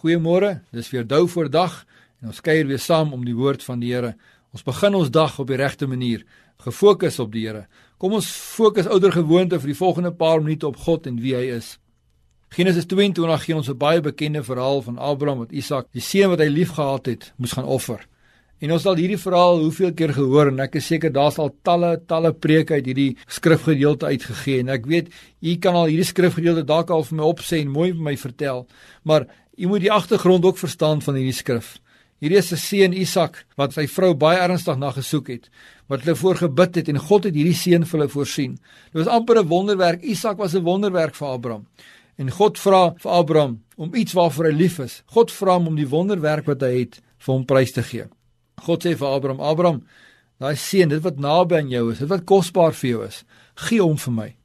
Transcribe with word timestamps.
Goeiemôre. 0.00 0.62
Dis 0.72 0.88
weer 0.90 1.04
dou 1.04 1.26
voor 1.28 1.50
dag 1.52 1.82
en 2.22 2.30
ons 2.32 2.40
kuier 2.40 2.64
weer 2.64 2.80
saam 2.80 3.12
om 3.12 3.24
die 3.24 3.36
woord 3.36 3.60
van 3.64 3.82
die 3.82 3.90
Here. 3.92 4.14
Ons 4.56 4.64
begin 4.64 4.94
ons 4.96 5.10
dag 5.12 5.34
op 5.38 5.50
die 5.50 5.58
regte 5.60 5.84
manier, 5.86 6.22
gefokus 6.64 7.18
op 7.20 7.34
die 7.34 7.42
Here. 7.44 7.66
Kom 8.00 8.14
ons 8.16 8.30
fokus 8.32 8.88
ouer 8.88 9.12
gewoonte 9.12 9.60
vir 9.60 9.74
die 9.74 9.76
volgende 9.76 10.12
paar 10.16 10.40
minute 10.40 10.68
op 10.70 10.78
God 10.86 11.08
en 11.10 11.18
wie 11.20 11.34
hy 11.36 11.50
is. 11.58 11.74
Genesis 12.56 12.88
22 12.88 13.44
gee 13.44 13.56
ons 13.56 13.68
'n 13.68 13.76
baie 13.76 14.00
bekende 14.00 14.42
verhaal 14.42 14.80
van 14.82 14.98
Abraham 14.98 15.44
wat 15.44 15.52
Isak, 15.52 15.92
die 15.92 16.00
seun 16.00 16.30
wat 16.30 16.40
hy 16.40 16.48
liefgehad 16.48 17.06
het, 17.06 17.32
moes 17.36 17.52
gaan 17.52 17.68
offer. 17.68 18.00
En 18.60 18.72
ons 18.72 18.82
het 18.82 18.90
al 18.90 19.00
hierdie 19.00 19.20
verhaal 19.20 19.58
hoeveel 19.58 19.92
keer 19.92 20.12
gehoor 20.12 20.48
en 20.48 20.60
ek 20.60 20.74
is 20.76 20.86
seker 20.86 21.12
daar's 21.12 21.38
al 21.38 21.54
talle 21.62 22.00
talle 22.06 22.32
preke 22.32 22.74
uit 22.74 22.86
hierdie 22.86 23.16
skrifgedeelte 23.26 24.06
uitgegee 24.06 24.60
en 24.60 24.68
ek 24.68 24.86
weet 24.86 25.08
u 25.40 25.56
kan 25.56 25.74
al 25.74 25.88
hierdie 25.88 26.04
skrifgedeelte 26.04 26.66
dalk 26.68 26.90
al 26.90 27.04
vir 27.04 27.16
my 27.16 27.24
opsê 27.24 27.60
en 27.60 27.68
mooi 27.68 27.92
vir 27.92 28.02
my 28.02 28.16
vertel. 28.16 28.66
Maar 29.04 29.26
Jy 29.60 29.68
moet 29.68 29.82
die 29.84 29.92
agtergrond 29.92 30.44
ook 30.48 30.56
verstaan 30.56 31.02
van 31.04 31.18
hierdie 31.18 31.36
skrif. 31.36 31.74
Hierdie 32.20 32.38
is 32.38 32.52
'n 32.52 32.56
seun 32.56 32.92
Isak 32.92 33.44
wat 33.56 33.72
sy 33.72 33.86
vrou 33.86 34.14
baie 34.14 34.38
ernstig 34.38 34.78
na 34.78 34.90
gesoek 34.90 35.28
het, 35.28 35.50
wat 35.88 36.00
hulle 36.00 36.16
voorgebid 36.16 36.74
het 36.76 36.88
en 36.88 36.98
God 36.98 37.24
het 37.24 37.34
hierdie 37.34 37.54
seun 37.54 37.84
vir 37.84 37.98
hulle 37.98 38.08
voorsien. 38.08 38.58
Dit 38.92 39.04
was 39.04 39.06
amper 39.06 39.38
'n 39.38 39.48
wonderwerk. 39.48 40.02
Isak 40.02 40.38
was 40.38 40.54
'n 40.54 40.64
wonderwerk 40.64 41.14
vir 41.14 41.28
Abraham. 41.28 41.66
En 42.16 42.30
God 42.30 42.58
vra 42.58 42.94
vir 42.96 43.10
Abraham 43.10 43.62
om 43.76 43.94
iets 43.94 44.12
waarvoor 44.12 44.44
hy 44.44 44.52
lief 44.52 44.78
is. 44.78 45.02
God 45.06 45.30
vra 45.30 45.52
hom 45.52 45.66
om 45.66 45.76
die 45.76 45.88
wonderwerk 45.88 46.46
wat 46.46 46.60
hy 46.60 46.78
het 46.78 47.00
vir 47.18 47.34
hom 47.34 47.44
prys 47.44 47.72
te 47.72 47.82
gee. 47.82 48.04
God 48.62 48.84
sê 48.84 48.96
vir 48.96 49.08
Abraham: 49.08 49.40
"Abraham, 49.40 49.86
daai 50.38 50.56
seun, 50.56 50.88
dit 50.88 51.02
wat 51.02 51.18
naby 51.18 51.56
aan 51.56 51.68
jou 51.68 51.92
is, 51.92 51.98
dit 51.98 52.08
wat 52.08 52.24
kosbaar 52.24 52.72
vir 52.72 52.90
jou 52.90 53.06
is, 53.06 53.24
gee 53.54 53.80
hom 53.82 53.96
vir 53.96 54.12
my." 54.12 54.36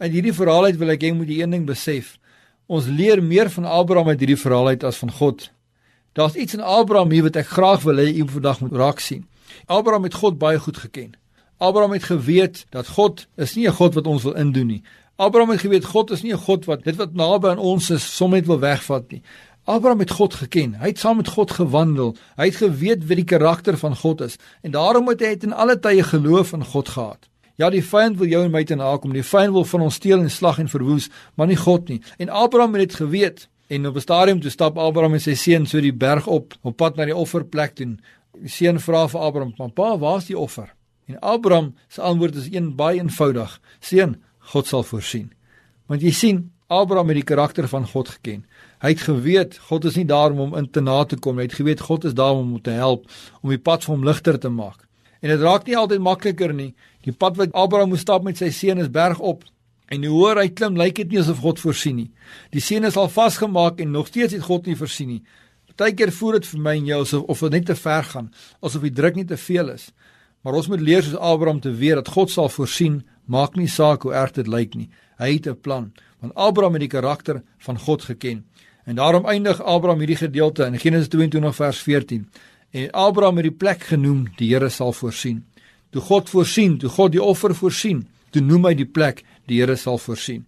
In 0.00 0.10
hierdie 0.10 0.32
verhaal 0.32 0.64
uit 0.64 0.76
wil 0.76 0.90
ek 0.90 1.00
hê 1.00 1.14
moet 1.14 1.28
jy 1.28 1.42
een 1.42 1.50
ding 1.50 1.66
besef. 1.66 2.18
Ons 2.66 2.86
leer 2.86 3.22
meer 3.22 3.50
van 3.50 3.64
Abraham 3.64 4.08
uit 4.08 4.18
hierdie 4.18 4.38
verhaal 4.38 4.66
uit 4.66 4.84
as 4.84 4.96
van 4.96 5.10
God. 5.12 5.50
Daar's 6.12 6.34
iets 6.34 6.54
in 6.54 6.60
Abraham 6.60 7.10
hier 7.10 7.22
wat 7.22 7.36
ek 7.36 7.46
graag 7.46 7.82
wil 7.82 7.98
hê 7.98 8.12
u 8.14 8.28
vandag 8.28 8.60
moet 8.60 8.72
raak 8.72 9.00
sien. 9.00 9.26
Abraham 9.66 10.04
het 10.04 10.14
God 10.14 10.38
baie 10.38 10.58
goed 10.58 10.76
geken. 10.76 11.12
Abraham 11.56 11.92
het 11.92 12.04
geweet 12.04 12.66
dat 12.70 12.88
God 12.88 13.26
is 13.36 13.54
nie 13.54 13.68
'n 13.68 13.72
God 13.72 13.94
wat 13.94 14.06
ons 14.06 14.22
wil 14.22 14.34
indoen 14.34 14.66
nie. 14.66 14.82
Abraham 15.16 15.50
het 15.50 15.60
geweet 15.60 15.84
God 15.84 16.10
is 16.10 16.22
nie 16.22 16.32
'n 16.32 16.38
God 16.38 16.64
wat 16.64 16.84
dit 16.84 16.96
wat 16.96 17.14
naby 17.14 17.48
aan 17.48 17.58
ons 17.58 17.90
is 17.90 18.16
sommer 18.16 18.42
wil 18.44 18.58
wegvat 18.58 19.10
nie. 19.10 19.22
Abraham 19.64 19.98
het 19.98 20.10
God 20.10 20.34
geken. 20.34 20.74
Hy 20.74 20.86
het 20.86 20.98
saam 20.98 21.16
met 21.16 21.28
God 21.28 21.50
gewandel. 21.50 22.16
Hy 22.36 22.44
het 22.44 22.56
geweet 22.56 23.06
wie 23.06 23.16
die 23.16 23.24
karakter 23.24 23.78
van 23.78 23.96
God 23.96 24.20
is 24.20 24.36
en 24.62 24.70
daarom 24.70 25.08
het 25.08 25.20
hy 25.20 25.36
in 25.40 25.52
alle 25.52 25.78
tye 25.78 26.02
geloof 26.02 26.52
in 26.52 26.64
God 26.64 26.88
gehad. 26.88 27.28
Ja, 27.60 27.70
die 27.70 27.82
vyand 27.84 28.18
wil 28.18 28.30
jou 28.30 28.44
en 28.44 28.50
my 28.50 28.64
te 28.64 28.76
nakom. 28.78 29.12
Die 29.12 29.24
vyand 29.26 29.52
wil 29.52 29.64
van 29.68 29.80
ons 29.80 29.98
steel 30.00 30.20
en 30.20 30.30
slag 30.30 30.58
en 30.58 30.70
verwoes, 30.72 31.08
maar 31.36 31.46
nie 31.46 31.58
God 31.60 31.88
nie. 31.88 32.00
En 32.18 32.28
Abraham 32.28 32.74
het 32.78 32.88
dit 32.88 33.00
geweet. 33.02 33.48
En 33.68 33.86
op 33.86 33.96
'n 33.96 34.00
stadium 34.00 34.40
toe 34.40 34.50
stap 34.50 34.78
Abraham 34.78 35.14
en 35.14 35.20
sy 35.20 35.34
seun 35.34 35.66
so 35.66 35.80
die 35.80 35.92
berg 35.92 36.26
op, 36.26 36.54
op 36.62 36.76
pad 36.76 36.96
na 36.96 37.04
die 37.04 37.16
offerplek 37.16 37.74
toe. 37.74 37.96
Die 38.40 38.48
seun 38.48 38.80
vra 38.80 39.08
vir 39.08 39.20
Abraham: 39.20 39.72
"Pa, 39.72 39.98
waar's 39.98 40.26
die 40.26 40.38
offer?" 40.38 40.74
En 41.06 41.18
Abraham 41.20 41.74
se 41.88 42.00
antwoord 42.00 42.34
is 42.34 42.48
een 42.52 42.76
baie 42.76 43.00
eenvoudig: 43.00 43.60
"Seun, 43.80 44.22
God 44.38 44.66
sal 44.66 44.82
voorsien." 44.82 45.32
Want 45.86 46.02
jy 46.02 46.10
sien, 46.10 46.50
Abraham 46.66 47.08
het 47.08 47.16
die 47.16 47.24
karakter 47.24 47.68
van 47.68 47.86
God 47.86 48.08
geken. 48.08 48.44
Hy 48.82 48.88
het 48.88 49.00
geweet 49.00 49.58
God 49.68 49.84
is 49.84 49.96
nie 49.96 50.06
daar 50.08 50.30
om 50.30 50.38
hom 50.38 50.54
in 50.56 50.70
te 50.70 50.80
na 50.80 51.04
te 51.04 51.16
kom 51.16 51.36
nie. 51.36 51.44
Hy 51.44 51.50
het 51.50 51.58
geweet 51.60 51.80
God 51.80 52.04
is 52.08 52.14
daar 52.14 52.32
om 52.32 52.54
hom 52.54 52.62
te 52.62 52.70
help, 52.70 53.10
om 53.42 53.52
die 53.52 53.58
pad 53.58 53.84
vir 53.84 53.94
hom 53.94 54.04
ligter 54.04 54.38
te 54.38 54.48
maak. 54.48 54.88
En 55.22 55.30
dit 55.30 55.40
raak 55.40 55.66
nie 55.66 55.76
altyd 55.78 56.02
makliker 56.02 56.52
nie. 56.54 56.72
Die 57.06 57.14
pad 57.14 57.38
wat 57.38 57.54
Abraham 57.54 57.94
moes 57.94 58.02
stap 58.02 58.26
met 58.26 58.40
sy 58.40 58.50
seun 58.54 58.82
is 58.82 58.90
bergop. 58.90 59.44
En 59.92 60.04
hoe 60.04 60.16
hoor 60.16 60.40
hy 60.40 60.48
klim, 60.48 60.76
lyk 60.76 60.96
dit 61.02 61.12
nie 61.12 61.20
asof 61.20 61.42
God 61.44 61.60
voorsien 61.62 61.96
nie. 62.00 62.10
Die 62.54 62.62
seun 62.64 62.88
is 62.88 62.96
al 62.98 63.10
vasgemaak 63.12 63.80
en 63.82 63.92
nog 63.94 64.08
steeds 64.10 64.34
het 64.34 64.46
God 64.46 64.66
nie 64.66 64.76
voorsien 64.78 65.08
nie. 65.08 65.22
Partykeer 65.72 66.12
voel 66.12 66.38
dit 66.38 66.46
vir 66.46 66.60
my 66.62 66.74
en 66.78 66.88
jou 66.90 67.00
asof 67.02 67.30
of 67.32 67.42
dit 67.46 67.54
net 67.56 67.66
te 67.70 67.76
ver 67.78 68.04
gaan, 68.04 68.28
asof 68.62 68.84
die 68.86 68.92
druk 68.94 69.16
nie 69.18 69.26
te 69.28 69.38
veel 69.40 69.72
is. 69.72 69.88
Maar 70.42 70.58
ons 70.58 70.68
moet 70.68 70.82
leer 70.82 71.04
soos 71.06 71.18
Abraham 71.18 71.60
te 71.62 71.72
weet 71.74 72.00
dat 72.00 72.10
God 72.12 72.30
sal 72.30 72.50
voorsien, 72.52 73.00
maak 73.30 73.56
nie 73.56 73.68
saak 73.70 74.04
hoe 74.06 74.14
erg 74.14 74.34
dit 74.36 74.50
lyk 74.50 74.74
nie. 74.74 74.88
Hy 75.18 75.32
het 75.34 75.46
'n 75.46 75.60
plan, 75.60 75.92
want 76.20 76.34
Abraham 76.34 76.74
het 76.74 76.80
die 76.80 76.94
karakter 76.98 77.42
van 77.58 77.78
God 77.78 78.02
geken. 78.02 78.44
En 78.84 78.96
daarom 78.96 79.26
eindig 79.26 79.62
Abraham 79.62 79.98
hierdie 79.98 80.16
gedeelte 80.16 80.64
in 80.64 80.78
Genesis 80.78 81.08
22 81.08 81.54
vers 81.54 81.78
14. 81.78 82.28
En 82.72 82.90
Abraham 82.90 83.36
het 83.36 83.50
die 83.50 83.56
plek 83.56 83.82
genoem, 83.90 84.26
die 84.38 84.48
Here 84.54 84.70
sal 84.72 84.94
voorsien. 84.96 85.42
Toe 85.92 86.00
God 86.00 86.30
voorsien, 86.32 86.78
toe 86.80 86.88
God 86.88 87.12
die 87.12 87.22
offer 87.22 87.52
voorsien, 87.54 88.06
toe 88.32 88.40
noem 88.40 88.70
hy 88.70 88.74
die 88.78 88.88
plek, 88.88 89.20
die 89.48 89.60
Here 89.60 89.76
sal 89.76 90.00
voorsien. 90.00 90.46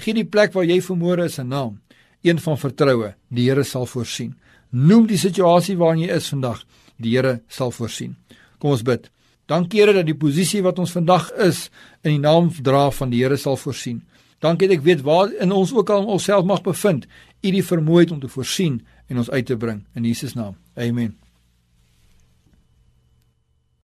Gee 0.00 0.16
die 0.16 0.24
plek 0.24 0.54
waar 0.56 0.64
jy 0.64 0.80
vermoere 0.80 1.26
is 1.28 1.38
'n 1.38 1.48
naam, 1.48 1.80
een 2.22 2.38
van 2.38 2.58
vertroue, 2.58 3.14
die 3.28 3.48
Here 3.48 3.64
sal 3.64 3.86
voorsien. 3.86 4.34
Noem 4.70 5.06
die 5.06 5.18
situasie 5.18 5.76
waarin 5.76 6.02
jy 6.02 6.16
is 6.16 6.28
vandag, 6.28 6.64
die 6.96 7.12
Here 7.16 7.40
sal 7.48 7.70
voorsien. 7.70 8.16
Kom 8.58 8.70
ons 8.70 8.82
bid. 8.82 9.10
Dankie 9.46 9.80
Here 9.80 9.92
dat 9.92 10.06
die 10.06 10.14
posisie 10.14 10.62
wat 10.62 10.78
ons 10.78 10.92
vandag 10.92 11.30
is 11.32 11.70
in 12.02 12.10
die 12.10 12.28
naam 12.28 12.50
dra 12.62 12.90
van 12.90 13.10
die 13.10 13.22
Here 13.22 13.36
sal 13.36 13.56
voorsien. 13.56 14.02
Dankie 14.40 14.68
dat 14.68 14.78
ek 14.78 14.84
weet 14.84 15.02
waar 15.02 15.32
in 15.40 15.52
ons 15.52 15.72
ook 15.72 15.90
al 15.90 16.06
onsself 16.06 16.44
mag 16.44 16.62
bevind, 16.62 17.06
U 17.42 17.50
die 17.50 17.62
vermoë 17.62 18.00
het 18.00 18.10
om 18.10 18.20
te 18.20 18.28
voorsien 18.28 18.80
en 19.08 19.18
ons 19.18 19.30
uit 19.30 19.46
te 19.46 19.56
bring 19.56 19.84
in 19.94 20.04
Jesus 20.04 20.34
naam. 20.34 20.56
Amen. 20.74 21.25